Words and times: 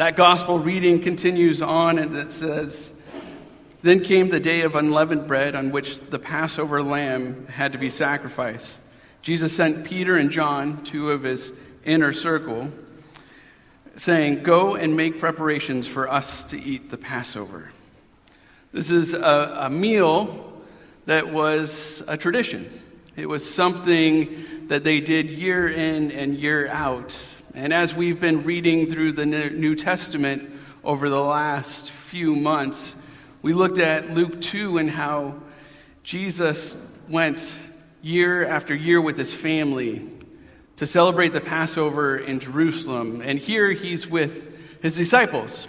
That 0.00 0.16
gospel 0.16 0.58
reading 0.58 1.02
continues 1.02 1.60
on 1.60 1.98
and 1.98 2.16
it 2.16 2.32
says, 2.32 2.90
Then 3.82 4.00
came 4.00 4.30
the 4.30 4.40
day 4.40 4.62
of 4.62 4.74
unleavened 4.74 5.28
bread 5.28 5.54
on 5.54 5.72
which 5.72 6.00
the 6.00 6.18
Passover 6.18 6.82
lamb 6.82 7.46
had 7.48 7.72
to 7.72 7.78
be 7.78 7.90
sacrificed. 7.90 8.78
Jesus 9.20 9.54
sent 9.54 9.84
Peter 9.84 10.16
and 10.16 10.30
John, 10.30 10.82
two 10.84 11.10
of 11.10 11.24
his 11.24 11.52
inner 11.84 12.14
circle, 12.14 12.72
saying, 13.94 14.42
Go 14.42 14.74
and 14.74 14.96
make 14.96 15.20
preparations 15.20 15.86
for 15.86 16.10
us 16.10 16.46
to 16.46 16.58
eat 16.58 16.88
the 16.88 16.96
Passover. 16.96 17.70
This 18.72 18.90
is 18.90 19.12
a, 19.12 19.54
a 19.64 19.68
meal 19.68 20.62
that 21.04 21.30
was 21.30 22.02
a 22.08 22.16
tradition. 22.16 22.70
It 23.16 23.28
was 23.28 23.46
something 23.46 24.46
that 24.68 24.82
they 24.82 25.02
did 25.02 25.28
year 25.28 25.68
in 25.68 26.10
and 26.10 26.38
year 26.38 26.68
out. 26.68 27.14
And 27.52 27.72
as 27.72 27.96
we've 27.96 28.20
been 28.20 28.44
reading 28.44 28.88
through 28.88 29.14
the 29.14 29.26
New 29.26 29.74
Testament 29.74 30.52
over 30.84 31.10
the 31.10 31.20
last 31.20 31.90
few 31.90 32.36
months, 32.36 32.94
we 33.42 33.54
looked 33.54 33.78
at 33.78 34.10
Luke 34.10 34.40
2 34.40 34.78
and 34.78 34.88
how 34.88 35.34
Jesus 36.04 36.78
went 37.08 37.52
year 38.02 38.46
after 38.46 38.72
year 38.72 39.00
with 39.00 39.16
his 39.16 39.34
family 39.34 40.08
to 40.76 40.86
celebrate 40.86 41.32
the 41.32 41.40
Passover 41.40 42.16
in 42.16 42.38
Jerusalem. 42.38 43.20
And 43.20 43.36
here 43.36 43.72
he's 43.72 44.06
with 44.06 44.80
his 44.80 44.96
disciples, 44.96 45.66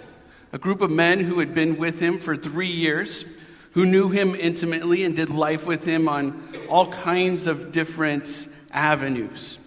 a 0.52 0.58
group 0.58 0.82
of 0.82 0.90
men 0.90 1.18
who 1.18 1.40
had 1.40 1.52
been 1.52 1.78
with 1.78 1.98
him 1.98 2.18
for 2.18 2.36
three 2.36 2.68
years, 2.68 3.24
who 3.72 3.86
knew 3.86 4.08
him 4.08 4.36
intimately 4.36 5.02
and 5.02 5.16
did 5.16 5.30
life 5.30 5.66
with 5.66 5.84
him 5.84 6.08
on 6.08 6.48
all 6.68 6.92
kinds 6.92 7.48
of 7.48 7.72
different 7.72 8.46
avenues. 8.70 9.58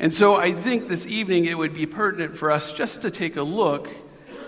And 0.00 0.14
so 0.14 0.36
I 0.36 0.52
think 0.52 0.88
this 0.88 1.06
evening 1.06 1.44
it 1.44 1.58
would 1.58 1.74
be 1.74 1.84
pertinent 1.84 2.34
for 2.34 2.50
us 2.50 2.72
just 2.72 3.02
to 3.02 3.10
take 3.10 3.36
a 3.36 3.42
look 3.42 3.86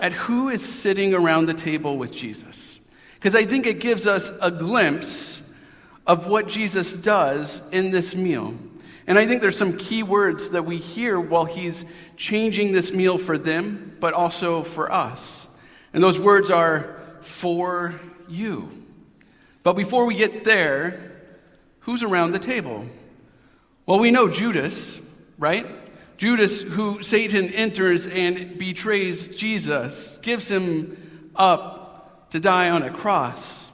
at 0.00 0.14
who 0.14 0.48
is 0.48 0.64
sitting 0.64 1.12
around 1.12 1.44
the 1.44 1.54
table 1.54 1.98
with 1.98 2.10
Jesus. 2.10 2.80
Because 3.14 3.36
I 3.36 3.44
think 3.44 3.66
it 3.66 3.78
gives 3.78 4.06
us 4.06 4.32
a 4.40 4.50
glimpse 4.50 5.42
of 6.06 6.26
what 6.26 6.48
Jesus 6.48 6.96
does 6.96 7.60
in 7.70 7.90
this 7.90 8.14
meal. 8.14 8.54
And 9.06 9.18
I 9.18 9.26
think 9.26 9.42
there's 9.42 9.58
some 9.58 9.76
key 9.76 10.02
words 10.02 10.50
that 10.50 10.64
we 10.64 10.78
hear 10.78 11.20
while 11.20 11.44
he's 11.44 11.84
changing 12.16 12.72
this 12.72 12.90
meal 12.90 13.18
for 13.18 13.36
them, 13.36 13.94
but 14.00 14.14
also 14.14 14.62
for 14.62 14.90
us. 14.90 15.46
And 15.92 16.02
those 16.02 16.18
words 16.18 16.50
are 16.50 16.98
for 17.20 18.00
you. 18.26 18.70
But 19.64 19.74
before 19.74 20.06
we 20.06 20.14
get 20.14 20.44
there, 20.44 21.12
who's 21.80 22.02
around 22.02 22.32
the 22.32 22.38
table? 22.38 22.86
Well, 23.84 23.98
we 23.98 24.10
know 24.10 24.28
Judas, 24.28 24.98
right? 25.42 25.66
Judas, 26.18 26.60
who 26.60 27.02
Satan 27.02 27.48
enters 27.50 28.06
and 28.06 28.56
betrays 28.56 29.26
Jesus, 29.26 30.18
gives 30.22 30.48
him 30.48 31.30
up 31.34 32.30
to 32.30 32.38
die 32.38 32.70
on 32.70 32.84
a 32.84 32.90
cross. 32.90 33.68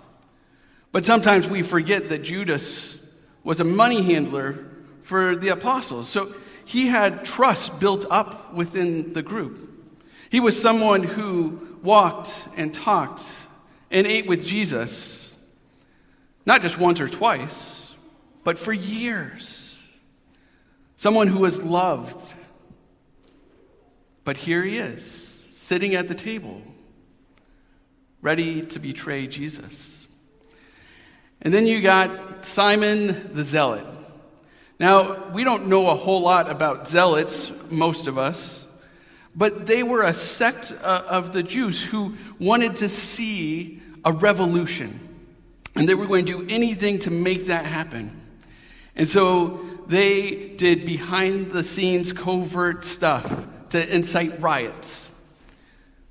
But 0.93 1.05
sometimes 1.05 1.47
we 1.47 1.63
forget 1.63 2.09
that 2.09 2.23
Judas 2.23 2.99
was 3.45 3.61
a 3.61 3.65
money 3.65 4.03
handler 4.03 4.65
for 5.03 5.37
the 5.37 5.51
apostles. 5.51 6.09
So 6.09 6.35
he 6.65 6.87
had 6.87 7.23
trust 7.23 7.79
built 7.79 8.07
up 8.09 8.55
within 8.55 9.13
the 9.13 9.23
group. 9.23 9.71
He 10.31 10.41
was 10.41 10.61
someone 10.61 11.03
who 11.03 11.77
walked 11.83 12.49
and 12.57 12.73
talked 12.73 13.23
and 13.91 14.07
ate 14.07 14.27
with 14.27 14.47
Jesus, 14.47 15.31
not 16.47 16.63
just 16.63 16.79
once 16.79 16.99
or 16.99 17.09
twice, 17.09 17.95
but 18.43 18.59
for 18.59 18.73
years 18.73 19.68
someone 20.99 21.29
who 21.29 21.39
was 21.39 21.63
loved. 21.63 22.35
But 24.25 24.37
here 24.37 24.63
he 24.63 24.77
is, 24.77 25.47
sitting 25.53 25.95
at 25.95 26.09
the 26.09 26.15
table, 26.15 26.61
ready 28.21 28.63
to 28.63 28.79
betray 28.79 29.27
Jesus. 29.29 30.07
And 31.41 31.55
then 31.55 31.67
you 31.67 31.81
got 31.81 32.45
Simon 32.45 33.33
the 33.33 33.45
Zealot. 33.45 33.87
Now, 34.81 35.31
we 35.31 35.45
don't 35.45 35.69
know 35.69 35.89
a 35.89 35.95
whole 35.95 36.21
lot 36.21 36.51
about 36.51 36.89
zealots, 36.89 37.51
most 37.71 38.09
of 38.09 38.19
us, 38.19 38.63
but 39.35 39.67
they 39.67 39.85
were 39.85 40.03
a 40.03 40.13
sect 40.13 40.75
uh, 40.83 41.05
of 41.09 41.33
the 41.33 41.45
Jews 41.45 41.83
who 41.83 42.17
wanted 42.41 42.77
to 42.77 42.89
see 42.89 43.81
a 44.05 44.13
revolution. 44.13 44.99
And 45.77 45.89
they 45.89 45.95
were 45.95 46.07
going 46.09 46.25
to 46.27 46.43
do 46.43 46.47
anything 46.53 46.99
to 47.01 47.11
make 47.13 47.47
that 47.47 47.67
happen. 47.67 48.21
And 48.97 49.09
so 49.09 49.68
they 49.89 50.51
did 50.57 50.85
behind 50.85 51.51
the 51.51 51.63
scenes 51.63 52.13
covert 52.13 52.85
stuff 52.85 53.45
to 53.71 53.95
incite 53.95 54.41
riots. 54.41 55.09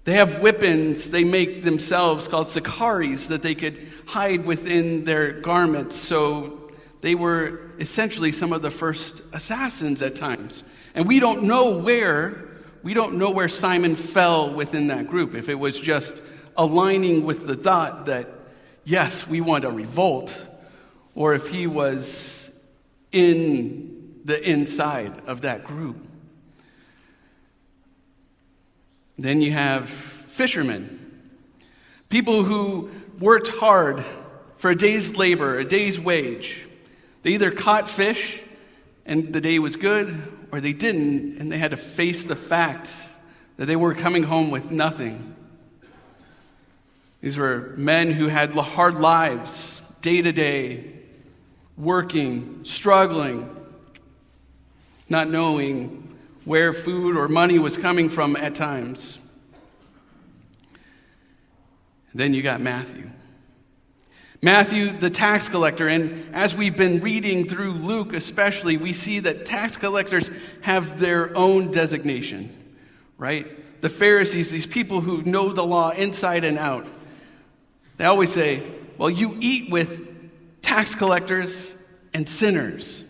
They 0.04 0.14
have 0.14 0.40
weapons 0.40 1.10
they 1.10 1.24
make 1.24 1.64
themselves 1.64 2.28
called 2.28 2.48
sicaries 2.48 3.28
that 3.28 3.42
they 3.42 3.56
could 3.56 3.88
hide 4.06 4.46
within 4.46 5.04
their 5.04 5.34
garments. 5.34 5.96
So 5.96 6.72
they 7.02 7.14
were 7.14 7.72
essentially 7.78 8.32
some 8.32 8.54
of 8.54 8.62
the 8.62 8.72
first 8.72 9.22
assassins 9.34 10.02
at 10.02 10.16
times. 10.16 10.64
And 10.96 11.08
we 11.08 11.20
don't 11.20 11.44
know 11.44 11.78
where, 11.78 12.48
we 12.84 12.94
don't 12.94 13.16
know 13.16 13.30
where 13.30 13.50
Simon 13.50 13.96
fell 13.96 14.54
within 14.54 14.88
that 14.88 15.08
group. 15.08 15.36
If 15.36 15.50
it 15.50 15.56
was 15.56 15.80
just 15.80 16.22
aligning 16.56 17.26
with 17.26 17.46
the 17.46 17.56
thought 17.56 18.08
that, 18.08 18.30
yes, 18.86 19.28
we 19.28 19.42
want 19.42 19.66
a 19.66 19.70
revolt, 19.70 20.46
or 21.14 21.36
if 21.36 21.50
he 21.50 21.68
was 21.68 22.47
in 23.12 24.22
the 24.26 24.42
inside 24.42 25.22
of 25.28 25.42
that 25.42 25.64
group. 25.64 25.98
Then 29.18 29.42
you 29.42 29.52
have 29.52 29.90
fishermen, 29.90 31.30
people 32.10 32.44
who 32.44 32.92
worked 33.20 33.48
hard 33.48 34.04
for 34.58 34.70
a 34.70 34.76
day's 34.76 35.16
labor, 35.16 35.58
a 35.58 35.66
day's 35.66 36.00
wage. 36.00 36.64
They 37.24 37.32
either 37.32 37.52
caught 37.52 37.90
fish 37.90 38.42
and 39.06 39.34
the 39.34 39.42
day 39.42 39.60
was 39.60 39.76
good, 39.76 40.22
or 40.52 40.62
they 40.62 40.74
didn't 40.74 41.40
and 41.40 41.52
they 41.52 41.58
had 41.58 41.72
to 41.72 41.78
face 41.78 42.26
the 42.26 42.36
fact 42.36 42.94
that 43.58 43.66
they 43.66 43.76
were 43.76 43.96
coming 43.96 44.24
home 44.24 44.52
with 44.52 44.70
nothing. 44.72 45.36
These 47.22 47.38
were 47.38 47.74
men 47.78 48.12
who 48.12 48.28
had 48.28 48.54
hard 48.54 48.96
lives, 49.00 49.82
day 50.02 50.22
to 50.22 50.32
day, 50.32 50.94
working, 51.78 52.66
struggling, 52.66 53.56
not 55.10 55.30
knowing 55.30 56.18
where 56.44 56.74
food 56.74 57.16
or 57.16 57.28
money 57.28 57.60
was 57.60 57.78
coming 57.78 58.10
from 58.10 58.36
at 58.36 58.56
times. 58.56 59.18
Then 62.14 62.34
you 62.34 62.42
got 62.42 62.62
Matthew. 62.62 63.10
Matthew, 64.42 64.98
the 64.98 65.10
tax 65.10 65.50
collector. 65.50 65.88
And 65.88 66.34
as 66.34 66.56
we've 66.56 66.78
been 66.78 67.00
reading 67.02 67.48
through 67.48 67.74
Luke, 67.74 68.14
especially, 68.14 68.78
we 68.78 68.94
see 68.94 69.20
that 69.20 69.46
tax 69.46 69.78
collectors 69.78 70.32
have 70.62 71.00
their 71.00 71.36
own 71.36 71.72
designation, 71.72 72.56
right? 73.18 73.82
The 73.82 73.90
Pharisees, 73.90 74.52
these 74.52 74.66
people 74.66 75.02
who 75.02 75.22
know 75.24 75.52
the 75.52 75.66
law 75.66 75.90
inside 75.90 76.44
and 76.44 76.58
out, 76.58 76.88
they 77.98 78.06
always 78.06 78.32
say, 78.32 78.64
well, 78.98 79.10
you 79.10 79.36
eat 79.40 79.72
with 79.72 80.07
tax 80.62 80.96
collectors 80.96 81.74
and 82.14 82.28
sinners. 82.28 83.04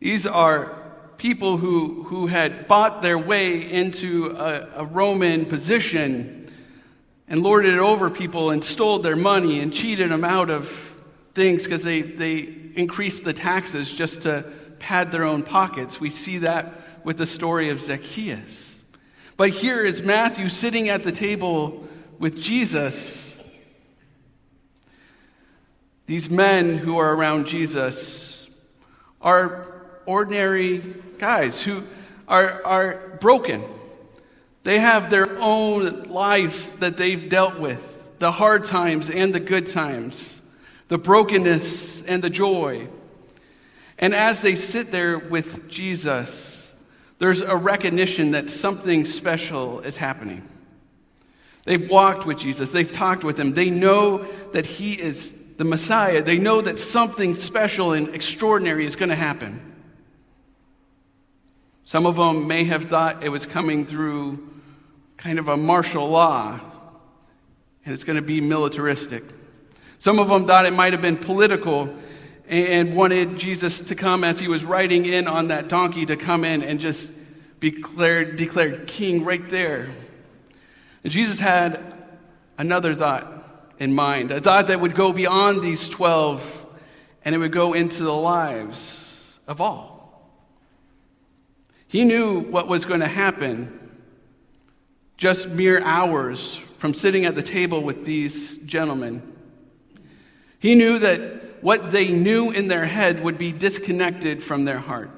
These 0.00 0.26
are 0.26 0.82
people 1.16 1.56
who, 1.56 2.04
who 2.04 2.26
had 2.26 2.68
bought 2.68 3.02
their 3.02 3.18
way 3.18 3.70
into 3.70 4.36
a, 4.36 4.82
a 4.82 4.84
Roman 4.84 5.46
position 5.46 6.52
and 7.28 7.42
lorded 7.42 7.74
it 7.74 7.80
over 7.80 8.10
people 8.10 8.50
and 8.50 8.62
stole 8.62 8.98
their 8.98 9.16
money 9.16 9.60
and 9.60 9.72
cheated 9.72 10.10
them 10.10 10.24
out 10.24 10.50
of 10.50 10.70
things 11.34 11.64
because 11.64 11.82
they, 11.82 12.02
they 12.02 12.48
increased 12.74 13.24
the 13.24 13.32
taxes 13.32 13.92
just 13.92 14.22
to 14.22 14.44
pad 14.78 15.10
their 15.10 15.24
own 15.24 15.42
pockets. 15.42 16.00
We 16.00 16.10
see 16.10 16.38
that 16.38 17.04
with 17.04 17.18
the 17.18 17.26
story 17.26 17.70
of 17.70 17.80
Zacchaeus. 17.80 18.80
But 19.36 19.50
here 19.50 19.84
is 19.84 20.02
Matthew 20.02 20.48
sitting 20.48 20.88
at 20.88 21.02
the 21.02 21.12
table 21.12 21.86
with 22.18 22.40
Jesus 22.40 23.35
these 26.06 26.30
men 26.30 26.78
who 26.78 26.98
are 26.98 27.14
around 27.14 27.46
Jesus 27.46 28.48
are 29.20 29.82
ordinary 30.06 30.78
guys 31.18 31.62
who 31.62 31.82
are, 32.28 32.64
are 32.64 33.18
broken. 33.20 33.64
They 34.62 34.78
have 34.78 35.10
their 35.10 35.38
own 35.38 36.04
life 36.04 36.78
that 36.80 36.96
they've 36.96 37.28
dealt 37.28 37.58
with 37.58 37.92
the 38.18 38.32
hard 38.32 38.64
times 38.64 39.10
and 39.10 39.34
the 39.34 39.40
good 39.40 39.66
times, 39.66 40.40
the 40.88 40.98
brokenness 40.98 42.02
and 42.02 42.22
the 42.22 42.30
joy. 42.30 42.88
And 43.98 44.14
as 44.14 44.42
they 44.42 44.54
sit 44.54 44.90
there 44.90 45.18
with 45.18 45.68
Jesus, 45.68 46.72
there's 47.18 47.40
a 47.40 47.56
recognition 47.56 48.32
that 48.32 48.50
something 48.50 49.04
special 49.04 49.80
is 49.80 49.96
happening. 49.96 50.48
They've 51.64 51.90
walked 51.90 52.26
with 52.26 52.38
Jesus, 52.38 52.70
they've 52.70 52.90
talked 52.90 53.24
with 53.24 53.40
him, 53.40 53.54
they 53.54 53.70
know 53.70 54.26
that 54.52 54.66
he 54.66 54.92
is 54.92 55.35
the 55.56 55.64
Messiah, 55.64 56.22
they 56.22 56.38
know 56.38 56.60
that 56.60 56.78
something 56.78 57.34
special 57.34 57.92
and 57.92 58.14
extraordinary 58.14 58.84
is 58.84 58.96
going 58.96 59.08
to 59.08 59.16
happen. 59.16 59.74
Some 61.84 62.04
of 62.04 62.16
them 62.16 62.46
may 62.46 62.64
have 62.64 62.86
thought 62.86 63.22
it 63.22 63.28
was 63.28 63.46
coming 63.46 63.86
through 63.86 64.48
kind 65.16 65.38
of 65.38 65.48
a 65.48 65.56
martial 65.56 66.08
law, 66.08 66.60
and 67.84 67.94
it's 67.94 68.04
going 68.04 68.16
to 68.16 68.22
be 68.22 68.40
militaristic. 68.40 69.22
Some 69.98 70.18
of 70.18 70.28
them 70.28 70.46
thought 70.46 70.66
it 70.66 70.72
might 70.72 70.92
have 70.92 71.00
been 71.00 71.16
political 71.16 71.94
and 72.48 72.94
wanted 72.94 73.38
Jesus 73.38 73.80
to 73.82 73.94
come 73.94 74.24
as 74.24 74.38
he 74.38 74.48
was 74.48 74.64
riding 74.64 75.06
in 75.06 75.26
on 75.26 75.48
that 75.48 75.68
donkey 75.68 76.06
to 76.06 76.16
come 76.16 76.44
in 76.44 76.62
and 76.62 76.78
just 76.78 77.12
be 77.60 77.70
declared, 77.70 78.36
declared 78.36 78.86
king 78.86 79.24
right 79.24 79.48
there. 79.48 79.88
And 81.02 81.12
Jesus 81.12 81.40
had 81.40 81.94
another 82.58 82.94
thought 82.94 83.32
in 83.78 83.94
mind, 83.94 84.30
a 84.30 84.40
thought 84.40 84.68
that 84.68 84.80
would 84.80 84.94
go 84.94 85.12
beyond 85.12 85.62
these 85.62 85.88
12 85.88 86.66
and 87.24 87.34
it 87.34 87.38
would 87.38 87.52
go 87.52 87.72
into 87.72 88.02
the 88.02 88.12
lives 88.12 89.38
of 89.46 89.60
all. 89.60 90.30
He 91.88 92.04
knew 92.04 92.40
what 92.40 92.68
was 92.68 92.84
going 92.84 93.00
to 93.00 93.08
happen 93.08 93.80
just 95.16 95.48
mere 95.48 95.82
hours 95.82 96.56
from 96.78 96.94
sitting 96.94 97.24
at 97.24 97.34
the 97.34 97.42
table 97.42 97.80
with 97.80 98.04
these 98.04 98.58
gentlemen. 98.58 99.22
He 100.58 100.74
knew 100.74 100.98
that 100.98 101.62
what 101.62 101.90
they 101.90 102.08
knew 102.08 102.50
in 102.50 102.68
their 102.68 102.84
head 102.84 103.20
would 103.20 103.38
be 103.38 103.52
disconnected 103.52 104.42
from 104.42 104.64
their 104.64 104.78
heart 104.78 105.10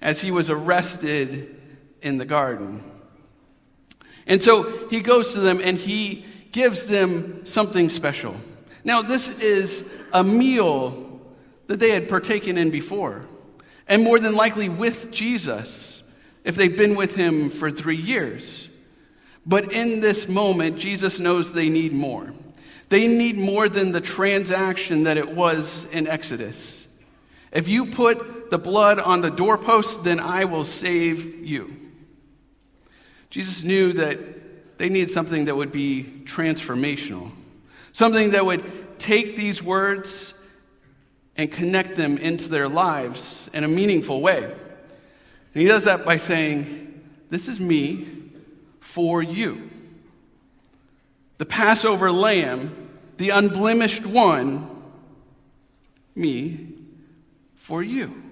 as 0.00 0.20
he 0.20 0.30
was 0.30 0.50
arrested 0.50 1.60
in 2.02 2.18
the 2.18 2.24
garden. 2.24 2.82
And 4.26 4.42
so 4.42 4.88
he 4.88 5.00
goes 5.00 5.32
to 5.32 5.40
them 5.40 5.60
and 5.62 5.78
he 5.78 6.24
gives 6.58 6.86
them 6.86 7.46
something 7.46 7.88
special. 7.88 8.34
Now, 8.82 9.00
this 9.00 9.30
is 9.38 9.88
a 10.12 10.24
meal 10.24 11.20
that 11.68 11.78
they 11.78 11.90
had 11.90 12.08
partaken 12.08 12.58
in 12.58 12.72
before, 12.72 13.26
and 13.86 14.02
more 14.02 14.18
than 14.18 14.34
likely 14.34 14.68
with 14.68 15.12
Jesus, 15.12 16.02
if 16.42 16.56
they've 16.56 16.76
been 16.76 16.96
with 16.96 17.14
him 17.14 17.48
for 17.48 17.70
three 17.70 17.94
years. 17.96 18.68
But 19.46 19.70
in 19.70 20.00
this 20.00 20.26
moment, 20.26 20.80
Jesus 20.80 21.20
knows 21.20 21.52
they 21.52 21.68
need 21.68 21.92
more. 21.92 22.32
They 22.88 23.06
need 23.06 23.36
more 23.36 23.68
than 23.68 23.92
the 23.92 24.00
transaction 24.00 25.04
that 25.04 25.16
it 25.16 25.30
was 25.30 25.86
in 25.92 26.08
Exodus. 26.08 26.88
If 27.52 27.68
you 27.68 27.86
put 27.86 28.50
the 28.50 28.58
blood 28.58 28.98
on 28.98 29.20
the 29.20 29.30
doorpost, 29.30 30.02
then 30.02 30.18
I 30.18 30.44
will 30.44 30.64
save 30.64 31.46
you. 31.46 31.76
Jesus 33.30 33.62
knew 33.62 33.92
that 33.92 34.18
they 34.78 34.88
needed 34.88 35.10
something 35.10 35.44
that 35.46 35.56
would 35.56 35.72
be 35.72 36.22
transformational, 36.24 37.30
something 37.92 38.30
that 38.30 38.46
would 38.46 38.98
take 38.98 39.36
these 39.36 39.62
words 39.62 40.34
and 41.36 41.50
connect 41.52 41.96
them 41.96 42.18
into 42.18 42.48
their 42.48 42.68
lives 42.68 43.50
in 43.52 43.64
a 43.64 43.68
meaningful 43.68 44.20
way. 44.20 44.42
And 44.44 45.62
he 45.62 45.68
does 45.68 45.84
that 45.84 46.04
by 46.04 46.16
saying, 46.16 47.00
This 47.30 47.48
is 47.48 47.60
me 47.60 48.08
for 48.80 49.22
you. 49.22 49.70
The 51.38 51.46
Passover 51.46 52.10
lamb, 52.10 52.88
the 53.16 53.30
unblemished 53.30 54.06
one, 54.06 54.68
me 56.14 56.74
for 57.54 57.82
you. 57.82 58.22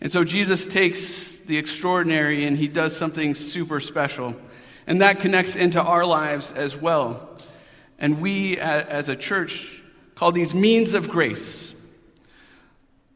And 0.00 0.12
so 0.12 0.24
Jesus 0.24 0.66
takes 0.66 1.38
the 1.38 1.56
extraordinary 1.56 2.44
and 2.44 2.58
he 2.58 2.68
does 2.68 2.94
something 2.94 3.34
super 3.34 3.80
special. 3.80 4.36
And 4.86 5.02
that 5.02 5.20
connects 5.20 5.56
into 5.56 5.82
our 5.82 6.06
lives 6.06 6.52
as 6.52 6.76
well. 6.76 7.28
And 7.98 8.20
we, 8.20 8.58
as 8.58 9.08
a 9.08 9.16
church, 9.16 9.80
call 10.14 10.32
these 10.32 10.54
means 10.54 10.94
of 10.94 11.08
grace. 11.08 11.74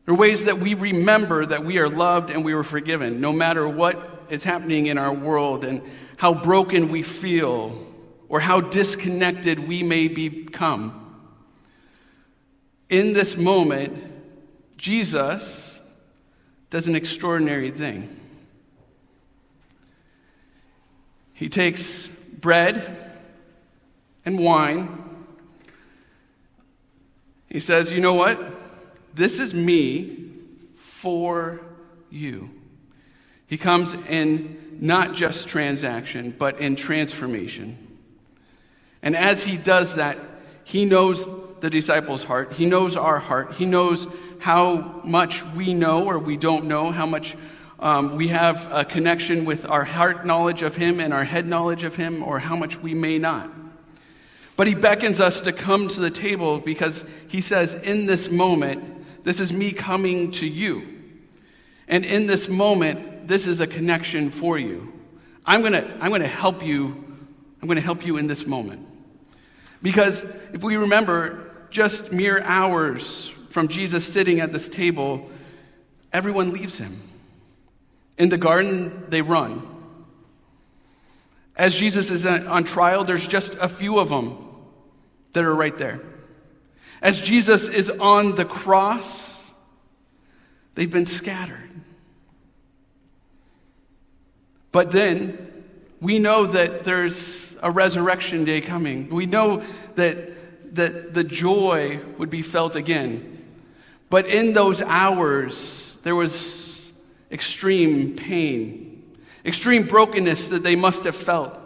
They're 0.05 0.14
ways 0.14 0.46
that 0.46 0.58
we 0.58 0.75
remember 0.75 1.46
that 1.46 1.64
we 1.64 1.78
are 1.78 1.88
loved 1.88 2.31
and 2.31 2.44
we 2.44 2.55
were 2.55 2.64
forgiven, 2.64 3.20
no 3.20 3.32
matter 3.32 3.69
what 3.69 4.26
is 4.31 4.43
happening 4.43 4.87
in 4.87 4.99
our 4.99 5.12
world 5.12 5.64
and 5.64 5.82
how 6.17 6.34
broken 6.34 6.90
we 6.90 7.02
feel 7.02 7.87
or 8.28 8.40
how 8.40 8.61
disconnected 8.61 9.58
we 9.58 9.82
may 9.82 10.08
become. 10.08 10.96
In 12.88 13.12
this 13.12 13.37
moment, 13.37 14.12
Jesus 14.76 15.81
does 16.70 16.88
an 16.88 16.94
extraordinary 16.94 17.70
thing. 17.70 18.19
He 21.40 21.48
takes 21.48 22.06
bread 22.06 23.14
and 24.26 24.38
wine. 24.38 25.26
He 27.48 27.60
says, 27.60 27.90
You 27.90 28.02
know 28.02 28.12
what? 28.12 28.38
This 29.14 29.40
is 29.40 29.54
me 29.54 30.32
for 30.76 31.62
you. 32.10 32.50
He 33.46 33.56
comes 33.56 33.94
in 33.94 34.76
not 34.82 35.14
just 35.14 35.48
transaction, 35.48 36.34
but 36.38 36.60
in 36.60 36.76
transformation. 36.76 37.96
And 39.02 39.16
as 39.16 39.43
he 39.43 39.56
does 39.56 39.94
that, 39.94 40.19
he 40.64 40.84
knows 40.84 41.26
the 41.60 41.70
disciples' 41.70 42.22
heart. 42.22 42.52
He 42.52 42.66
knows 42.66 42.98
our 42.98 43.19
heart. 43.19 43.54
He 43.54 43.64
knows 43.64 44.06
how 44.40 45.00
much 45.04 45.43
we 45.54 45.72
know 45.72 46.04
or 46.04 46.19
we 46.19 46.36
don't 46.36 46.66
know, 46.66 46.93
how 46.93 47.06
much 47.06 47.34
um, 47.81 48.17
we 48.17 48.29
have 48.29 48.71
a 48.71 48.85
connection 48.85 49.47
with 49.47 49.65
our 49.65 49.85
heart 49.85 50.27
knowledge 50.27 50.61
of 50.61 50.77
Him 50.77 51.00
and 51.00 51.15
our 51.15 51.25
head 51.25 51.47
knowledge 51.47 51.82
of 51.82 51.97
Him, 51.97 52.23
or 52.23 52.38
how 52.38 52.55
much 52.55 52.77
we 52.77 52.93
may 52.93 53.19
not. 53.19 53.50
But 54.56 54.67
He 54.67 54.75
beckons 54.75 55.19
us 55.19 55.41
to 55.43 55.53
come 55.53 55.88
to 55.88 56.00
the 56.00 56.11
table 56.11 56.61
because 56.61 57.06
He 57.29 57.41
says, 57.41 57.75
In 57.75 58.05
this 58.05 58.31
moment, 58.31 59.25
this 59.25 59.41
is 59.41 59.50
me 59.50 59.73
coming 59.73 60.31
to 60.32 60.47
you. 60.47 60.87
And 61.88 62.05
in 62.05 62.27
this 62.27 62.49
moment, 62.49 63.27
this 63.27 63.47
is 63.47 63.61
a 63.61 63.67
connection 63.67 64.31
for 64.31 64.59
you. 64.59 64.93
I'm 65.47 65.62
going 65.62 65.73
to 65.73 65.91
I'm 66.00 66.11
going 66.11 66.21
to 66.21 66.29
help 66.29 66.62
you. 66.62 66.87
I'm 67.62 67.67
going 67.67 67.77
to 67.77 67.82
help 67.82 68.05
you 68.05 68.19
in 68.19 68.27
this 68.27 68.47
moment. 68.47 68.87
Because 69.82 70.23
if 70.53 70.62
we 70.62 70.77
remember, 70.77 71.50
just 71.71 72.12
mere 72.12 72.43
hours 72.43 73.32
from 73.49 73.69
Jesus 73.69 74.05
sitting 74.05 74.41
at 74.41 74.53
this 74.53 74.69
table, 74.69 75.31
everyone 76.12 76.53
leaves 76.53 76.79
him. 76.79 77.09
In 78.20 78.28
the 78.28 78.37
garden, 78.37 79.06
they 79.08 79.22
run. 79.22 79.67
As 81.56 81.75
Jesus 81.75 82.11
is 82.11 82.26
on 82.26 82.64
trial, 82.64 83.02
there's 83.02 83.26
just 83.26 83.55
a 83.55 83.67
few 83.67 83.99
of 83.99 84.11
them 84.11 84.37
that 85.32 85.43
are 85.43 85.55
right 85.55 85.76
there. 85.78 86.02
As 87.00 87.19
Jesus 87.19 87.67
is 87.67 87.88
on 87.88 88.34
the 88.34 88.44
cross, 88.44 89.55
they've 90.75 90.90
been 90.90 91.06
scattered. 91.06 91.70
But 94.70 94.93
then 94.93 95.64
we 96.02 96.19
know 96.19 96.44
that 96.44 96.84
there's 96.84 97.56
a 97.62 97.70
resurrection 97.70 98.44
day 98.44 98.60
coming. 98.60 99.08
We 99.08 99.24
know 99.24 99.65
that, 99.94 100.74
that 100.74 101.15
the 101.15 101.24
joy 101.24 102.00
would 102.19 102.29
be 102.29 102.43
felt 102.43 102.77
again. 102.77 103.48
But 104.10 104.27
in 104.27 104.53
those 104.53 104.82
hours, 104.82 105.96
there 106.03 106.15
was 106.15 106.59
extreme 107.31 108.17
pain, 108.17 109.03
extreme 109.44 109.87
brokenness 109.87 110.49
that 110.49 110.63
they 110.63 110.77
must 110.77 111.05
have 111.05 111.17
felt. 111.17 111.58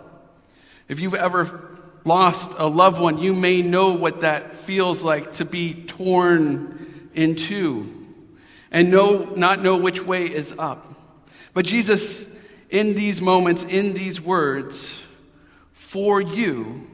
If 0.88 1.00
you've 1.00 1.14
ever 1.14 1.78
lost 2.04 2.52
a 2.58 2.66
loved 2.66 3.00
one, 3.00 3.18
you 3.18 3.34
may 3.34 3.62
know 3.62 3.92
what 3.92 4.20
that 4.20 4.54
feels 4.54 5.02
like 5.02 5.32
to 5.34 5.44
be 5.44 5.74
torn 5.74 7.10
in 7.14 7.34
two 7.34 8.06
and 8.70 8.90
know, 8.90 9.32
not 9.36 9.62
know 9.62 9.76
which 9.76 10.02
way 10.02 10.26
is 10.26 10.54
up. 10.58 10.92
But 11.54 11.64
Jesus, 11.64 12.28
in 12.68 12.94
these 12.94 13.22
moments, 13.22 13.64
in 13.64 13.94
these 13.94 14.20
words, 14.20 14.98
for 15.72 16.20
you, 16.20 16.86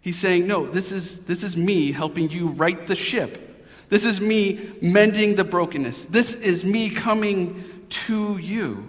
he's 0.00 0.18
saying, 0.18 0.46
No, 0.46 0.66
this 0.66 0.92
is, 0.92 1.24
this 1.24 1.42
is 1.42 1.56
me 1.56 1.92
helping 1.92 2.30
you 2.30 2.48
right 2.48 2.86
the 2.86 2.96
ship 2.96 3.44
this 3.88 4.04
is 4.04 4.20
me 4.20 4.72
mending 4.80 5.34
the 5.34 5.44
brokenness. 5.44 6.06
This 6.06 6.34
is 6.34 6.64
me 6.64 6.90
coming 6.90 7.73
to 7.94 8.38
you. 8.38 8.88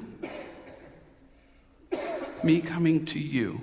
Me 2.44 2.60
coming 2.60 3.06
to 3.06 3.20
you. 3.20 3.62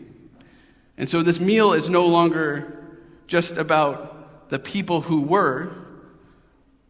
And 0.96 1.08
so 1.08 1.22
this 1.22 1.40
meal 1.40 1.72
is 1.72 1.88
no 1.88 2.06
longer 2.06 2.84
just 3.26 3.56
about 3.56 4.48
the 4.50 4.58
people 4.58 5.00
who 5.00 5.20
were 5.22 5.72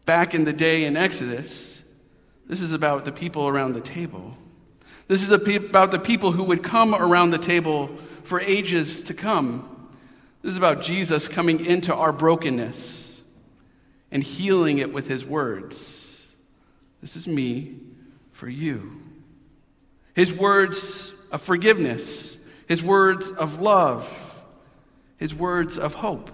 back 0.05 0.35
in 0.35 0.45
the 0.45 0.53
day 0.53 0.85
in 0.85 0.95
Exodus. 0.95 1.81
This 2.45 2.61
is 2.61 2.73
about 2.73 3.05
the 3.05 3.11
people 3.11 3.47
around 3.47 3.73
the 3.73 3.81
table. 3.81 4.37
This 5.07 5.23
is 5.23 5.31
about 5.31 5.91
the 5.91 5.99
people 5.99 6.31
who 6.31 6.43
would 6.43 6.61
come 6.61 6.93
around 6.93 7.31
the 7.31 7.37
table 7.37 7.89
for 8.23 8.39
ages 8.39 9.03
to 9.03 9.13
come. 9.13 9.89
This 10.41 10.51
is 10.51 10.57
about 10.57 10.81
Jesus 10.81 11.27
coming 11.27 11.65
into 11.65 11.93
our 11.93 12.11
brokenness 12.11 13.21
and 14.11 14.23
healing 14.23 14.77
it 14.77 14.93
with 14.93 15.07
his 15.07 15.25
words. 15.25 16.21
This 17.01 17.15
is 17.15 17.25
me 17.27 17.77
for 18.33 18.49
you. 18.49 19.01
His 20.13 20.33
words 20.33 21.11
of 21.31 21.41
forgiveness, 21.41 22.37
his 22.67 22.83
words 22.83 23.31
of 23.31 23.61
love, 23.61 24.07
his 25.17 25.33
words 25.33 25.79
of 25.79 25.93
hope. 25.93 26.29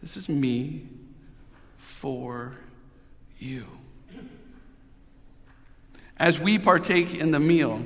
This 0.00 0.16
is 0.16 0.28
me 0.28 0.88
for 1.76 2.54
you. 3.38 3.66
As 6.16 6.40
we 6.40 6.58
partake 6.58 7.14
in 7.14 7.30
the 7.30 7.40
meal, 7.40 7.82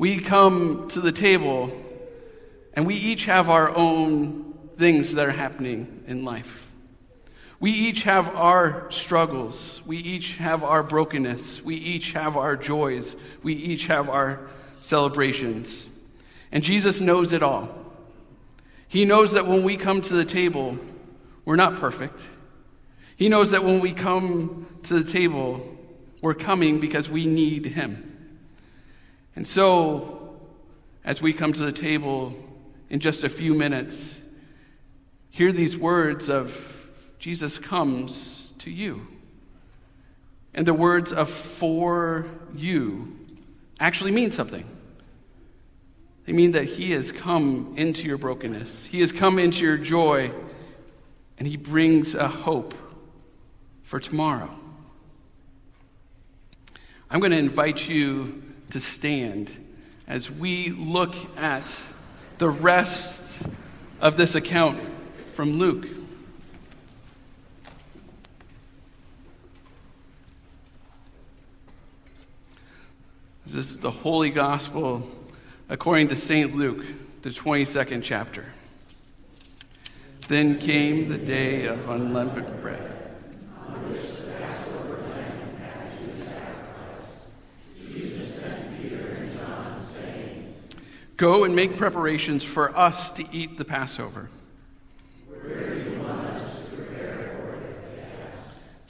We 0.00 0.18
come 0.18 0.88
to 0.88 1.00
the 1.02 1.12
table 1.12 1.70
and 2.72 2.86
we 2.86 2.94
each 2.94 3.26
have 3.26 3.50
our 3.50 3.68
own 3.76 4.54
things 4.78 5.14
that 5.14 5.28
are 5.28 5.30
happening 5.30 6.04
in 6.06 6.24
life. 6.24 6.69
We 7.60 7.72
each 7.72 8.04
have 8.04 8.34
our 8.34 8.90
struggles. 8.90 9.82
We 9.84 9.98
each 9.98 10.36
have 10.36 10.64
our 10.64 10.82
brokenness. 10.82 11.62
We 11.62 11.76
each 11.76 12.12
have 12.12 12.38
our 12.38 12.56
joys. 12.56 13.16
We 13.42 13.52
each 13.52 13.86
have 13.86 14.08
our 14.08 14.48
celebrations. 14.80 15.86
And 16.50 16.64
Jesus 16.64 17.02
knows 17.02 17.34
it 17.34 17.42
all. 17.42 17.68
He 18.88 19.04
knows 19.04 19.34
that 19.34 19.46
when 19.46 19.62
we 19.62 19.76
come 19.76 20.00
to 20.00 20.14
the 20.14 20.24
table, 20.24 20.78
we're 21.44 21.56
not 21.56 21.76
perfect. 21.76 22.18
He 23.16 23.28
knows 23.28 23.50
that 23.50 23.62
when 23.62 23.80
we 23.80 23.92
come 23.92 24.66
to 24.84 24.94
the 24.94 25.04
table, 25.04 25.76
we're 26.22 26.34
coming 26.34 26.80
because 26.80 27.10
we 27.10 27.26
need 27.26 27.66
Him. 27.66 28.38
And 29.36 29.46
so, 29.46 30.40
as 31.04 31.20
we 31.20 31.34
come 31.34 31.52
to 31.52 31.64
the 31.64 31.72
table 31.72 32.34
in 32.88 33.00
just 33.00 33.22
a 33.22 33.28
few 33.28 33.54
minutes, 33.54 34.18
hear 35.28 35.52
these 35.52 35.76
words 35.76 36.30
of 36.30 36.79
Jesus 37.20 37.58
comes 37.58 38.54
to 38.58 38.70
you. 38.70 39.06
And 40.54 40.66
the 40.66 40.74
words 40.74 41.12
of 41.12 41.28
for 41.30 42.26
you 42.56 43.18
actually 43.78 44.10
mean 44.10 44.30
something. 44.30 44.64
They 46.24 46.32
mean 46.32 46.52
that 46.52 46.64
He 46.64 46.92
has 46.92 47.12
come 47.12 47.74
into 47.76 48.08
your 48.08 48.16
brokenness, 48.16 48.86
He 48.86 49.00
has 49.00 49.12
come 49.12 49.38
into 49.38 49.64
your 49.64 49.76
joy, 49.76 50.32
and 51.38 51.46
He 51.46 51.56
brings 51.56 52.14
a 52.14 52.26
hope 52.26 52.74
for 53.82 54.00
tomorrow. 54.00 54.50
I'm 57.10 57.20
going 57.20 57.32
to 57.32 57.38
invite 57.38 57.86
you 57.86 58.42
to 58.70 58.80
stand 58.80 59.50
as 60.06 60.30
we 60.30 60.70
look 60.70 61.14
at 61.36 61.82
the 62.38 62.48
rest 62.48 63.36
of 64.00 64.16
this 64.16 64.34
account 64.34 64.80
from 65.34 65.58
Luke. 65.58 65.99
This 73.46 73.70
is 73.70 73.78
the 73.78 73.90
Holy 73.90 74.30
Gospel 74.30 75.08
according 75.68 76.08
to 76.08 76.16
St. 76.16 76.54
Luke, 76.54 76.84
the 77.22 77.30
22nd 77.30 78.02
chapter. 78.02 78.46
Then 80.28 80.58
came 80.58 81.08
the 81.08 81.18
day 81.18 81.66
of 81.66 81.88
unleavened 81.88 82.60
bread. 82.60 83.00
Go 91.16 91.44
and 91.44 91.56
make 91.56 91.76
preparations 91.76 92.44
for 92.44 92.76
us 92.78 93.10
to 93.12 93.24
eat 93.32 93.58
the 93.58 93.64
Passover. 93.64 94.28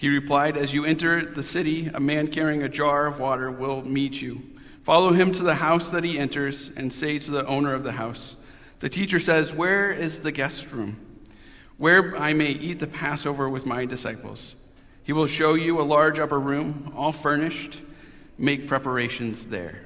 He 0.01 0.09
replied, 0.09 0.57
As 0.57 0.73
you 0.73 0.87
enter 0.87 1.27
the 1.27 1.43
city, 1.43 1.91
a 1.93 2.01
man 2.01 2.29
carrying 2.29 2.63
a 2.63 2.71
jar 2.71 3.05
of 3.05 3.21
water 3.21 3.51
will 3.51 3.83
meet 3.83 4.23
you. 4.23 4.41
Follow 4.83 5.13
him 5.13 5.31
to 5.33 5.43
the 5.43 5.57
house 5.57 5.91
that 5.91 6.05
he 6.05 6.19
enters 6.19 6.73
and 6.75 6.91
say 6.91 7.19
to 7.19 7.31
the 7.31 7.45
owner 7.45 7.75
of 7.75 7.85
the 7.85 7.93
house, 7.93 8.37
The 8.79 8.89
teacher 8.89 9.21
says, 9.21 9.53
Where 9.53 9.93
is 9.93 10.21
the 10.21 10.33
guest 10.33 10.73
room? 10.73 10.97
Where 11.77 12.17
I 12.17 12.33
may 12.33 12.49
eat 12.53 12.79
the 12.79 12.87
Passover 12.87 13.47
with 13.51 13.67
my 13.67 13.85
disciples. 13.85 14.55
He 15.03 15.13
will 15.13 15.27
show 15.27 15.53
you 15.53 15.79
a 15.79 15.83
large 15.83 16.19
upper 16.19 16.41
room, 16.41 16.95
all 16.97 17.13
furnished. 17.13 17.83
Make 18.39 18.69
preparations 18.69 19.49
there. 19.49 19.83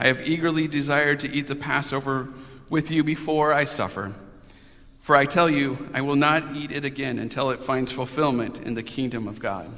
I 0.00 0.06
have 0.06 0.26
eagerly 0.26 0.68
desired 0.68 1.18
to 1.20 1.30
eat 1.30 1.48
the 1.48 1.56
Passover 1.56 2.28
with 2.70 2.88
you 2.88 3.02
before 3.02 3.52
I 3.52 3.64
suffer. 3.64 4.14
For 5.00 5.16
I 5.16 5.24
tell 5.24 5.50
you, 5.50 5.90
I 5.92 6.02
will 6.02 6.14
not 6.14 6.54
eat 6.54 6.70
it 6.70 6.84
again 6.84 7.18
until 7.18 7.50
it 7.50 7.60
finds 7.60 7.90
fulfillment 7.90 8.60
in 8.60 8.74
the 8.74 8.82
kingdom 8.84 9.26
of 9.26 9.40
God. 9.40 9.68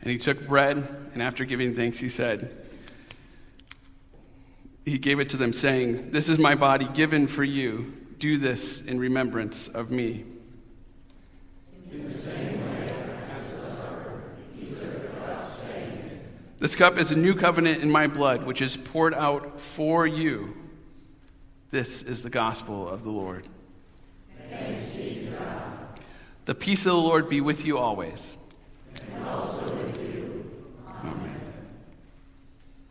And 0.00 0.10
he 0.10 0.18
took 0.18 0.48
bread, 0.48 0.88
and 1.12 1.22
after 1.22 1.44
giving 1.44 1.76
thanks, 1.76 2.00
he 2.00 2.08
said, 2.08 2.61
he 4.84 4.98
gave 4.98 5.20
it 5.20 5.28
to 5.30 5.36
them, 5.36 5.52
saying, 5.52 6.10
This 6.10 6.28
is 6.28 6.38
my 6.38 6.54
body 6.54 6.88
given 6.94 7.26
for 7.26 7.44
you. 7.44 7.94
Do 8.18 8.38
this 8.38 8.80
in 8.80 8.98
remembrance 8.98 9.68
of 9.68 9.90
me. 9.90 10.24
This 16.58 16.76
cup 16.76 16.96
is 16.96 17.10
a 17.10 17.16
new 17.16 17.34
covenant 17.34 17.82
in 17.82 17.90
my 17.90 18.06
blood, 18.06 18.44
which 18.44 18.62
is 18.62 18.76
poured 18.76 19.14
out 19.14 19.60
for 19.60 20.06
you. 20.06 20.56
This 21.72 22.02
is 22.02 22.22
the 22.22 22.30
gospel 22.30 22.88
of 22.88 23.02
the 23.02 23.10
Lord. 23.10 23.48
The 26.44 26.54
peace 26.54 26.86
of 26.86 26.92
the 26.92 26.98
Lord 26.98 27.28
be 27.28 27.40
with 27.40 27.64
you 27.64 27.78
always. 27.78 28.34